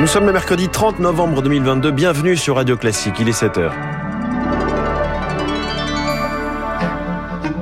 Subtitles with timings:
[0.00, 1.90] Nous sommes le mercredi 30 novembre 2022.
[1.90, 3.14] Bienvenue sur Radio Classique.
[3.20, 4.01] Il est 7 heures.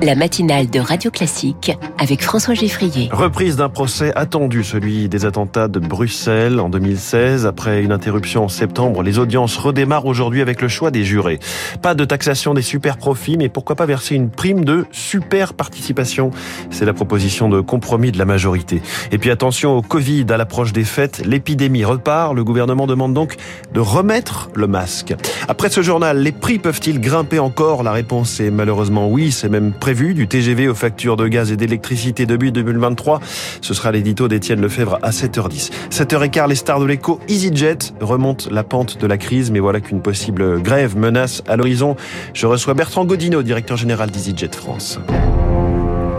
[0.01, 3.09] La matinale de Radio Classique avec François Geffrier.
[3.11, 7.45] Reprise d'un procès attendu, celui des attentats de Bruxelles en 2016.
[7.45, 11.39] Après une interruption en septembre, les audiences redémarrent aujourd'hui avec le choix des jurés.
[11.83, 16.31] Pas de taxation des super profits, mais pourquoi pas verser une prime de super participation
[16.71, 18.81] C'est la proposition de compromis de la majorité.
[19.11, 22.33] Et puis attention au Covid, à l'approche des fêtes, l'épidémie repart.
[22.33, 23.35] Le gouvernement demande donc
[23.73, 25.13] de remettre le masque.
[25.47, 27.83] Après ce journal, les prix peuvent-ils grimper encore?
[27.83, 31.57] La réponse est malheureusement oui, c'est même prêt du TGV aux factures de gaz et
[31.57, 33.19] d'électricité début 2023.
[33.61, 35.71] Ce sera l'édito d'Étienne Lefebvre à 7h10.
[35.91, 40.01] 7h15, les stars de l'écho EasyJet remontent la pente de la crise, mais voilà qu'une
[40.01, 41.97] possible grève menace à l'horizon.
[42.33, 44.99] Je reçois Bertrand Godino, directeur général d'EasyJet France.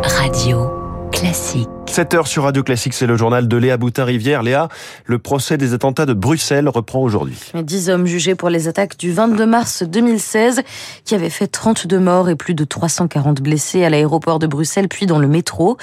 [0.02, 0.70] Radio
[1.10, 1.81] classique.
[1.92, 4.42] 7 heures sur Radio Classique, c'est le journal de Léa Boutin-Rivière.
[4.42, 4.70] Léa,
[5.04, 7.36] le procès des attentats de Bruxelles reprend aujourd'hui.
[7.54, 10.62] Dix hommes jugés pour les attaques du 22 mars 2016
[11.04, 15.04] qui avaient fait 32 morts et plus de 340 blessés à l'aéroport de Bruxelles puis
[15.04, 15.76] dans le métro.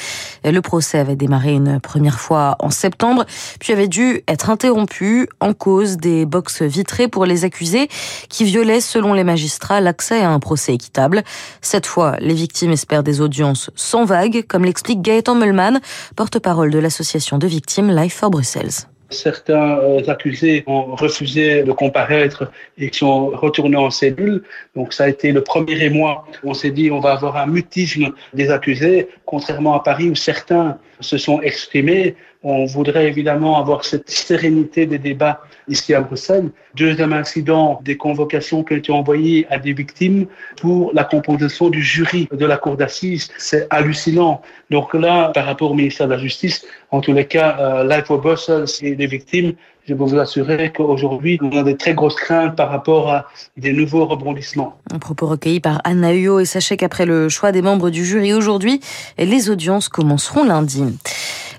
[0.44, 3.28] Le procès avait démarré une première fois en septembre
[3.60, 7.88] puis avait dû être interrompu en cause des boxes vitrées pour les accusés
[8.30, 11.24] qui violaient selon les magistrats l'accès à un procès équitable.
[11.62, 15.80] Cette fois, les victimes espèrent des audiences sans vagues comme l'explique Gaëtan Melman
[16.16, 18.88] porte-parole de l'association de victimes Life for Brussels.
[19.12, 24.44] Certains euh, accusés ont refusé de comparaître et sont retournés en cellule.
[24.76, 26.26] Donc ça a été le premier émoi.
[26.44, 30.80] On s'est dit on va avoir un mutisme des accusés, contrairement à Paris où certains
[31.02, 32.16] se sont exprimés.
[32.42, 36.50] On voudrait évidemment avoir cette sérénité des débats ici à Bruxelles.
[36.74, 40.26] Deuxième incident, des convocations qui ont été envoyées à des victimes
[40.60, 43.30] pour la composition du jury de la cour d'assises.
[43.38, 44.42] C'est hallucinant.
[44.72, 48.06] Donc là, par rapport au ministère de la Justice, en tous les cas, euh, Life
[48.06, 49.54] for Brussels et les victimes,
[49.90, 53.26] je peux vous assurer qu'aujourd'hui, on a des très grosses craintes par rapport à
[53.58, 54.78] des nouveaux rebondissements.
[54.94, 58.32] Un propos recueilli par Anna Huot et sachez qu'après le choix des membres du jury
[58.34, 58.82] aujourd'hui,
[59.18, 60.84] les audiences commenceront lundi.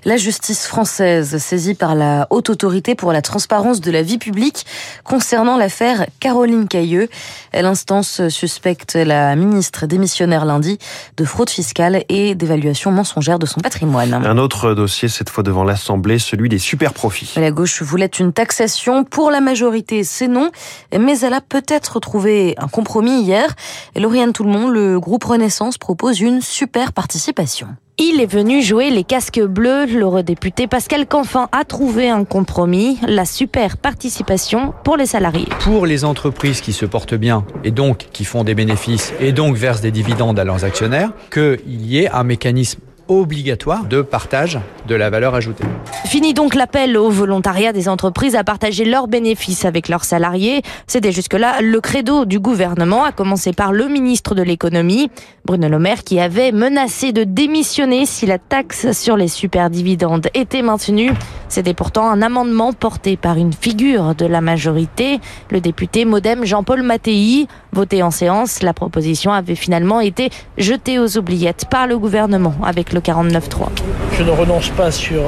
[0.03, 4.65] La justice française saisie par la Haute Autorité pour la transparence de la vie publique
[5.03, 7.07] concernant l'affaire Caroline Cailleux.
[7.53, 10.79] L'instance suspecte la ministre démissionnaire lundi
[11.17, 14.15] de fraude fiscale et d'évaluation mensongère de son patrimoine.
[14.15, 17.33] Un autre dossier, cette fois devant l'Assemblée, celui des super profits.
[17.35, 19.03] La gauche voulait une taxation.
[19.03, 20.49] Pour la majorité, c'est non.
[20.97, 23.53] Mais elle a peut-être trouvé un compromis hier.
[23.95, 27.67] Lauriane Tout-le-Monde, le groupe Renaissance propose une super participation.
[28.03, 29.85] Il est venu jouer les casques bleus.
[29.85, 35.47] L'eurodéputé Pascal Canfin a trouvé un compromis, la super participation pour les salariés.
[35.59, 39.55] Pour les entreprises qui se portent bien et donc qui font des bénéfices et donc
[39.55, 42.79] versent des dividendes à leurs actionnaires, qu'il y ait un mécanisme
[43.19, 45.63] obligatoire de partage de la valeur ajoutée.
[46.05, 50.61] Fini donc l'appel au volontariat des entreprises à partager leurs bénéfices avec leurs salariés.
[50.87, 55.09] C'était jusque-là le credo du gouvernement, à commencer par le ministre de l'économie,
[55.45, 60.61] Bruno Le Maire, qui avait menacé de démissionner si la taxe sur les superdividendes était
[60.61, 61.11] maintenue.
[61.49, 66.81] C'était pourtant un amendement porté par une figure de la majorité, le député modem Jean-Paul
[66.81, 67.47] Mattei.
[67.73, 72.91] Voté en séance, la proposition avait finalement été jetée aux oubliettes par le gouvernement avec
[72.91, 73.69] le 49.3.
[74.17, 75.21] Je ne renonce pas sur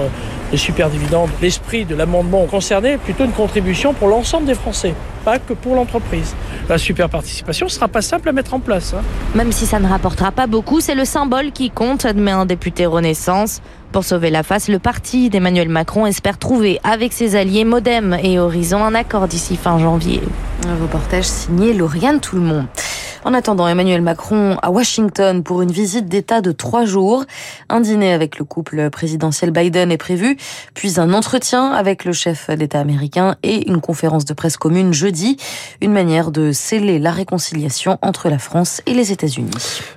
[0.52, 1.30] les super dividendes.
[1.42, 4.94] L'esprit de l'amendement concerné plutôt une contribution pour l'ensemble des Français,
[5.24, 6.36] pas que pour l'entreprise.
[6.70, 8.94] La super participation ne sera pas simple à mettre en place.
[8.94, 9.02] Hein.
[9.36, 12.86] Même si ça ne rapportera pas beaucoup, c'est le symbole qui compte, admet un député
[12.86, 13.62] Renaissance.
[13.92, 18.40] Pour sauver la face, le parti d'Emmanuel Macron espère trouver avec ses alliés Modem et
[18.40, 20.22] Horizon un accord d'ici fin janvier.
[20.68, 22.66] Un reportage signé Lauriane Tout le monde.
[23.26, 27.24] En attendant, Emmanuel Macron à Washington pour une visite d'État de trois jours.
[27.70, 30.36] Un dîner avec le couple présidentiel Biden est prévu,
[30.74, 35.38] puis un entretien avec le chef d'État américain et une conférence de presse commune jeudi.
[35.80, 39.52] Une manière de sceller la réconciliation entre la France et les États-Unis.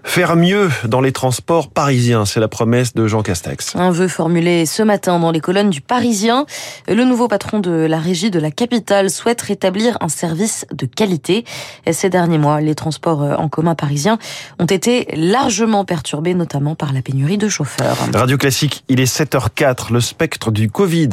[0.05, 3.75] Faire mieux dans les transports parisiens, c'est la promesse de Jean Castex.
[3.75, 6.47] Un vœu formulé ce matin dans les colonnes du Parisien.
[6.87, 11.45] Le nouveau patron de la régie de la capitale souhaite rétablir un service de qualité.
[11.91, 14.19] Ces derniers mois, les transports euh, en commun parisiens
[14.59, 17.97] ont été largement perturbés, notamment par la pénurie de chauffeurs.
[18.15, 19.93] Radio Classique, il est 7h04.
[19.93, 21.09] Le spectre du Covid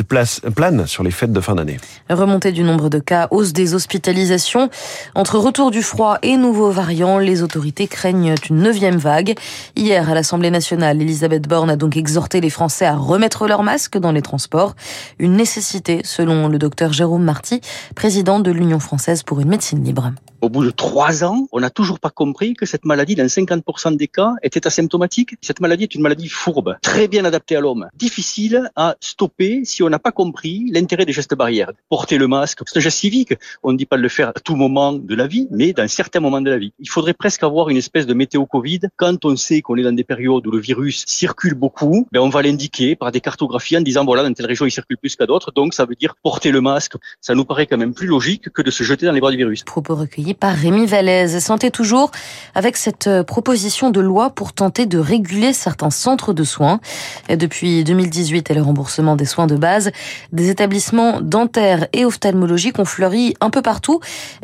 [0.56, 1.78] plane sur les fêtes de fin d'année.
[2.10, 4.70] Remontée du nombre de cas, hausse des hospitalisations.
[5.16, 9.36] Entre retour du froid et nouveaux variants, les autorités craignent une neuvième vague.
[9.76, 13.98] Hier, à l'Assemblée nationale, Elisabeth Borne a donc exhorté les Français à remettre leurs masques
[13.98, 14.76] dans les transports.
[15.20, 17.62] Une nécessité, selon le docteur Jérôme Marty,
[17.96, 20.12] président de l'Union française pour une médecine libre.
[20.44, 23.95] Au bout de trois ans, on n'a toujours pas compris que cette maladie, dans 50%
[23.95, 25.38] des cas, était asymptomatique.
[25.40, 29.84] Cette maladie est une maladie fourbe, très bien adaptée à l'homme, difficile à stopper si
[29.84, 31.72] on n'a pas compris l'intérêt des gestes barrières.
[31.88, 33.36] Porter le masque, c'est un geste civique.
[33.63, 35.88] On ne dit pas de le faire à tout moment de la vie, mais dans
[35.88, 36.74] certains moments de la vie.
[36.78, 38.81] Il faudrait presque avoir une espèce de météo Covid.
[38.98, 42.28] Quand on sait qu'on est dans des périodes où le virus circule beaucoup, ben on
[42.28, 45.25] va l'indiquer par des cartographies en disant voilà, dans telle région il circule plus qu'à
[45.25, 46.96] d'autres, donc ça veut dire porter le masque.
[47.22, 49.38] Ça nous paraît quand même plus logique que de se jeter dans les bras du
[49.38, 49.63] virus.
[50.34, 51.40] Par Rémi Vallès.
[51.40, 52.12] Santé toujours
[52.56, 56.80] avec cette euh, proposition de loi pour tenter de réguler certains centres de soins.
[57.30, 59.92] Depuis 2018 et le remboursement des soins de base,
[60.32, 64.00] des établissements dentaires et ophtalmologiques ont fleuri un peu partout,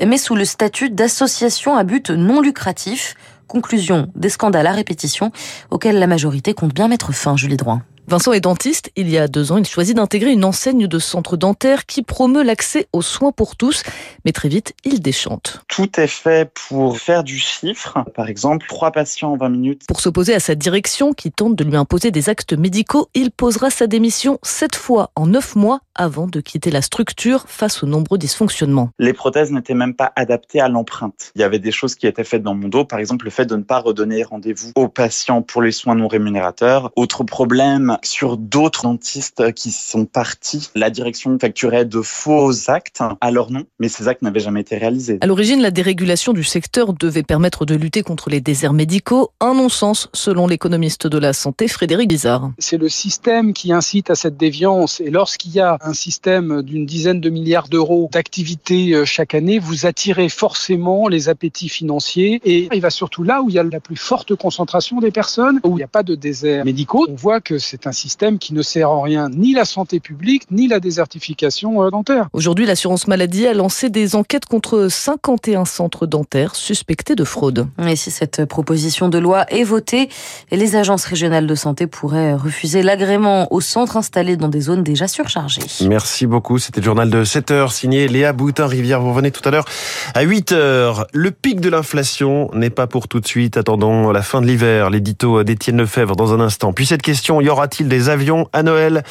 [0.06, 3.16] mais sous le statut d'association à but non lucratif.
[3.48, 5.32] Conclusion des scandales à répétition
[5.72, 7.82] auxquels la majorité compte bien mettre fin, Julie Droin.
[8.10, 8.90] Vincent est dentiste.
[8.96, 12.42] Il y a deux ans, il choisit d'intégrer une enseigne de centre dentaire qui promeut
[12.42, 13.84] l'accès aux soins pour tous.
[14.26, 15.62] Mais très vite, il déchante.
[15.68, 18.04] Tout est fait pour faire du chiffre.
[18.16, 19.84] Par exemple, trois patients en 20 minutes.
[19.88, 23.70] Pour s'opposer à sa direction qui tente de lui imposer des actes médicaux, il posera
[23.70, 28.18] sa démission sept fois en neuf mois avant de quitter la structure face aux nombreux
[28.18, 28.90] dysfonctionnements.
[28.98, 31.32] Les prothèses n'étaient même pas adaptées à l'empreinte.
[31.36, 32.86] Il y avait des choses qui étaient faites dans mon dos.
[32.86, 36.08] Par exemple, le fait de ne pas redonner rendez-vous aux patients pour les soins non
[36.08, 36.90] rémunérateurs.
[36.96, 40.69] Autre problème, sur d'autres dentistes qui sont partis.
[40.75, 44.78] La direction facturait de faux actes à leur nom, mais ces actes n'avaient jamais été
[44.78, 45.18] réalisés.
[45.22, 49.31] À l'origine, la dérégulation du secteur devait permettre de lutter contre les déserts médicaux.
[49.40, 52.51] Un non-sens, selon l'économiste de la santé Frédéric Bizarre.
[52.57, 55.00] C'est le système qui incite à cette déviance.
[55.00, 59.60] Et lorsqu'il y a un système d'une dizaine de milliards d'euros d'activité euh, chaque année,
[59.60, 62.42] vous attirez forcément les appétits financiers.
[62.45, 65.60] Et il va surtout là où il y a la plus forte concentration des personnes,
[65.63, 67.06] où il n'y a pas de déserts médicaux.
[67.10, 70.44] On voit que c'est un système qui ne sert en rien ni la santé publique,
[70.52, 72.28] ni la désertification euh, dentaire.
[72.34, 77.68] Aujourd'hui, l'assurance maladie a lancé des enquêtes contre 51 centres dentaires suspectés de fraude.
[77.88, 80.10] Et si cette proposition de loi est votée,
[80.52, 85.08] les agences régionales de santé pourraient refuser l'agrément aux centres installés dans des zones déjà
[85.08, 85.62] surchargées.
[85.88, 86.58] Merci beaucoup.
[86.60, 89.02] C'était le journal de 7 heures signé Léa Boutin-Rivière.
[89.02, 89.66] Vous revenez tout à l'heure
[90.14, 91.08] à 8 heures.
[91.14, 93.58] Le pic de l'inflation n'est pas pour tout de suite.
[93.58, 94.90] Attendons la fin de l'hiver.
[94.90, 96.74] L'édito d'Étienne Lefebvre dans un instant.
[96.74, 99.04] Puis cette question, y aura-t-il des avions à Noël?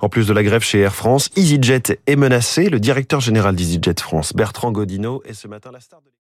[0.00, 2.68] En plus de la grève chez Air France, EasyJet est menacé.
[2.68, 6.10] Le directeur général d'EasyJet France, Bertrand Godino, est ce matin la star de